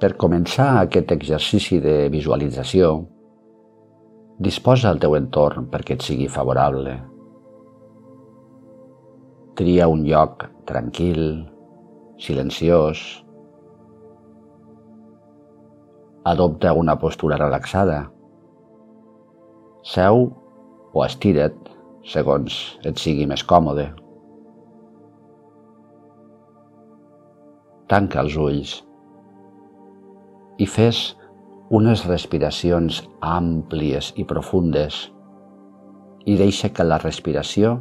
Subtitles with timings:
[0.00, 2.86] Per començar aquest exercici de visualització,
[4.40, 6.94] disposa el teu entorn perquè et sigui favorable.
[9.60, 11.20] Tria un lloc tranquil,
[12.16, 13.04] silenciós.
[16.32, 18.00] Adopta una postura relaxada.
[19.84, 20.30] Seu
[20.96, 21.74] o estira't
[22.08, 23.90] segons et sigui més còmode.
[27.92, 28.80] Tanca els ulls
[30.60, 31.00] i fes
[31.72, 35.06] unes respiracions àmplies i profundes
[36.28, 37.78] i deixa que la respiració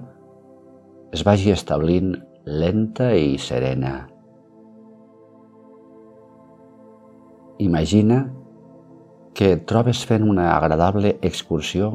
[1.12, 2.14] es vagi establint
[2.46, 3.94] lenta i serena.
[7.60, 8.22] Imagina
[9.36, 11.90] que et trobes fent una agradable excursió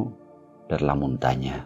[0.69, 1.63] per la muntanya.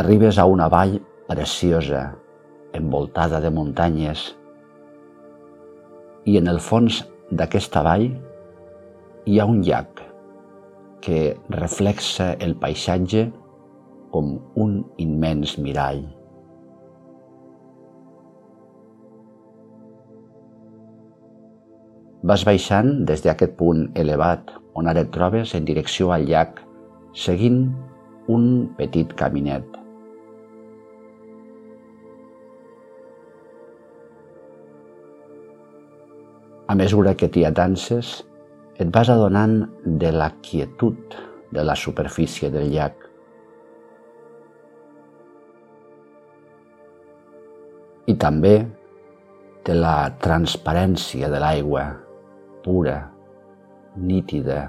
[0.00, 0.96] Arribes a una vall
[1.28, 2.14] preciosa,
[2.74, 4.32] envoltada de muntanyes,
[6.24, 8.08] i en el fons d'aquesta vall
[9.28, 10.02] hi ha un llac
[11.04, 13.26] que reflexa el paisatge
[14.12, 16.04] com un immens mirall.
[22.24, 26.62] Vas baixant des d'aquest punt elevat on ara et trobes en direcció al llac,
[27.12, 27.66] seguint
[28.32, 28.46] un
[28.78, 29.83] petit caminet.
[36.66, 38.22] A mesura que t'hi atances,
[38.80, 40.96] et vas adonant de la quietud
[41.52, 42.96] de la superfície del llac.
[48.08, 48.54] I també
[49.64, 51.84] de la transparència de l'aigua
[52.64, 52.96] pura,
[53.96, 54.62] nítida.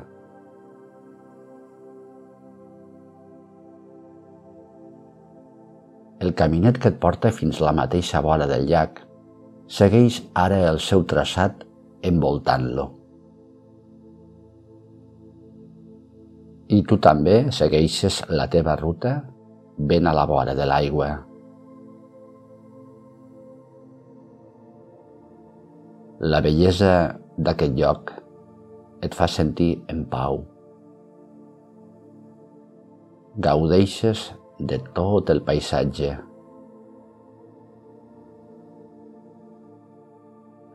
[6.20, 9.02] El caminet que et porta fins a la mateixa vora del llac
[9.68, 11.64] segueix ara el seu traçat
[12.02, 12.86] envoltant-lo.
[16.76, 19.20] I tu també segueixes la teva ruta
[19.78, 21.10] ben a la vora de l'aigua.
[26.26, 26.92] La bellesa
[27.38, 28.14] d'aquest lloc
[29.06, 30.40] et fa sentir en pau.
[33.46, 36.14] Gaudeixes de tot el paisatge.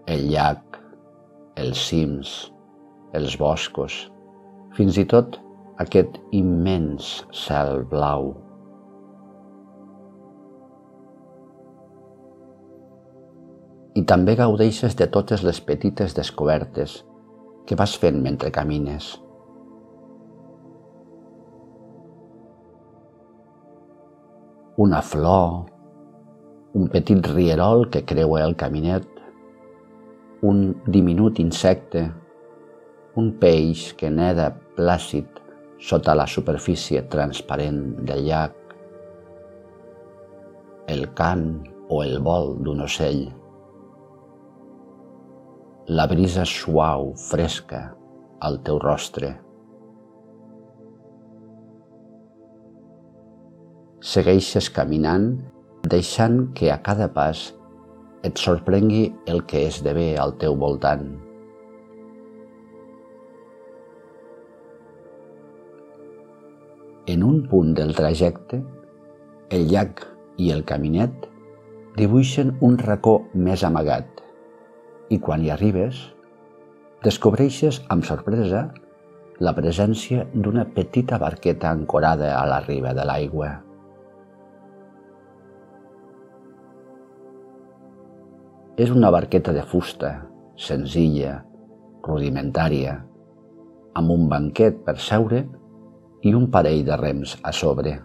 [0.06, 0.69] El llac,
[1.60, 2.34] els cims,
[3.16, 4.03] els boscos,
[4.76, 5.41] fins i tot
[5.84, 8.32] aquest immens cel blau.
[14.00, 17.00] i també gaudeixes de totes les petites descobertes
[17.66, 19.10] que vas fent mentre camines.
[24.81, 25.66] Una flor,
[26.78, 29.19] un petit rierol que creua el caminet,
[30.47, 32.06] un diminut insecte,
[33.21, 35.43] un peix que neda plàcid
[35.81, 38.56] sota la superfície transparent del llac,
[40.89, 41.50] el cant
[41.91, 43.29] o el vol d'un ocell
[45.91, 47.81] la brisa suau, fresca,
[48.47, 49.33] al teu rostre.
[53.99, 55.33] Segueixes caminant,
[55.91, 57.49] deixant que a cada pas
[58.26, 61.06] et sorprengui el que esdevé al teu voltant.
[67.10, 68.60] En un punt del trajecte,
[69.50, 70.04] el llac
[70.38, 71.26] i el caminet
[71.97, 74.20] dibuixen un racó més amagat,
[75.10, 76.04] i quan hi arribes,
[77.02, 78.69] descobreixes amb sorpresa
[79.41, 83.50] la presència d'una petita barqueta ancorada a la riba de l'aigua.
[88.76, 90.12] És una barqueta de fusta,
[90.56, 91.41] senzilla,
[92.06, 92.99] rudimentària,
[93.99, 95.43] amb un banquet per seure
[96.22, 97.96] i un parell de rems a sobre.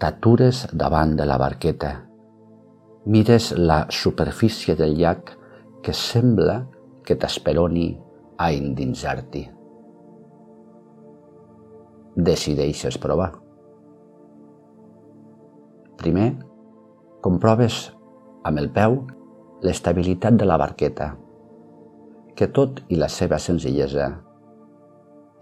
[0.00, 1.94] T'atures davant de la barqueta
[3.06, 5.36] mires la superfície del llac
[5.84, 6.64] que sembla
[7.04, 7.90] que t'esperoni
[8.40, 9.44] a endinsar-t'hi.
[12.16, 13.43] Decideixes provar.
[16.00, 16.30] Primer,
[17.24, 17.88] comproves
[18.44, 18.98] amb el peu
[19.64, 21.12] l'estabilitat de la barqueta,
[22.34, 24.08] que tot i la seva senzillesa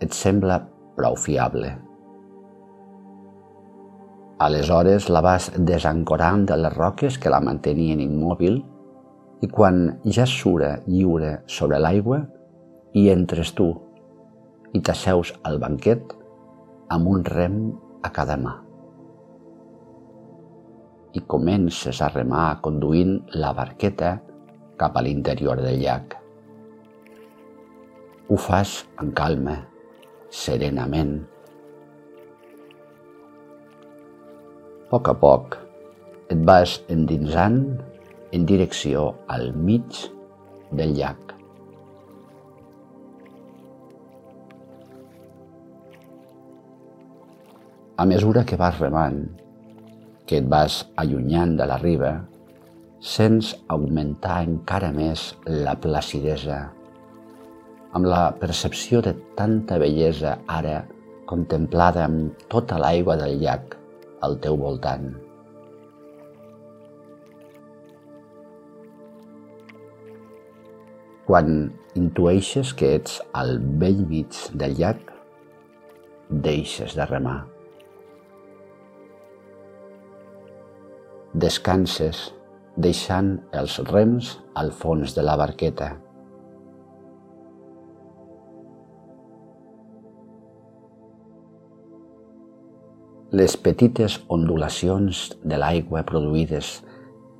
[0.04, 0.60] et sembla
[0.98, 1.72] prou fiable.
[4.42, 8.58] Aleshores la vas desancorant de les roques que la mantenien immòbil
[9.42, 9.84] i quan
[10.16, 12.24] ja sura lliure sobre l'aigua,
[12.92, 13.70] hi entres tu
[14.74, 16.12] i t'asseus al banquet
[16.92, 17.64] amb un rem
[18.02, 18.58] a cada mà.
[21.12, 24.14] I comences a remar conduint la barqueta
[24.80, 26.16] cap a l'interior del llac.
[28.28, 29.58] Ho fas amb calma,
[30.32, 31.18] serenament.
[34.82, 35.54] A poc a poc
[36.32, 37.60] et vas endinsant
[38.32, 40.02] en direcció al mig
[40.72, 41.32] del llac.
[47.96, 49.20] A mesura que vas remant,
[50.26, 52.12] que et vas allunyant de la riba,
[53.02, 56.58] sents augmentar encara més la placidesa,
[57.92, 60.80] amb la percepció de tanta bellesa ara
[61.28, 63.76] contemplada amb tota l'aigua del llac
[64.22, 65.10] al teu voltant.
[71.26, 75.02] Quan intueixes que ets al vell mig del llac,
[76.28, 77.42] deixes de remar.
[81.42, 82.30] Descanses
[82.76, 85.90] deixant els rems al fons de la barqueta.
[93.32, 96.74] Les petites ondulacions de l'aigua produïdes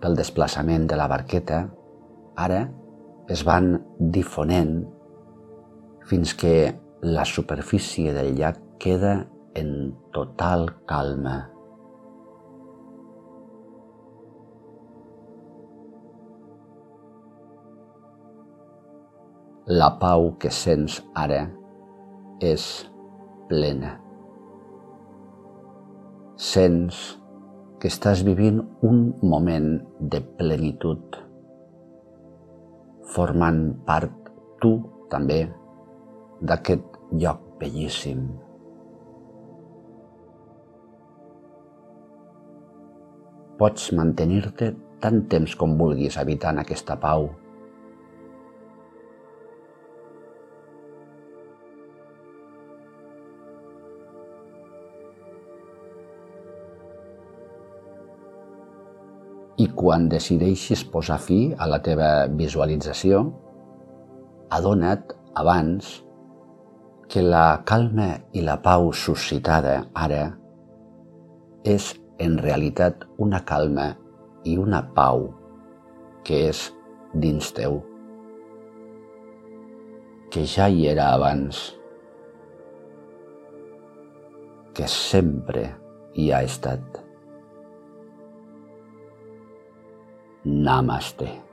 [0.00, 1.66] pel desplaçament de la barqueta
[2.40, 2.62] ara
[3.30, 3.74] es van
[4.14, 4.78] difonent
[6.08, 6.72] fins que
[7.02, 11.52] la superfície del llac queda en total calma.
[19.70, 21.44] La pau que sents ara
[22.42, 22.62] és
[23.46, 23.92] plena.
[26.34, 26.96] Sents
[27.78, 29.68] que estàs vivint un moment
[30.00, 31.14] de plenitud,
[33.14, 34.72] formant part tu
[35.12, 35.44] també
[36.42, 38.24] d'aquest lloc bellíssim.
[43.62, 47.30] Pots mantenir-te tant temps com vulguis habitant aquesta pau
[59.62, 63.26] I quan decideixis posar fi a la teva visualització,
[64.50, 65.98] adona't abans
[67.12, 69.74] que la calma i la pau suscitada
[70.04, 70.22] ara
[71.68, 71.92] és
[72.24, 73.90] en realitat una calma
[74.48, 75.28] i una pau
[76.26, 76.64] que és
[77.12, 77.78] dins teu,
[80.32, 81.62] que ja hi era abans,
[84.72, 85.68] que sempre
[86.16, 87.01] hi ha estat.
[90.44, 91.51] Namaste.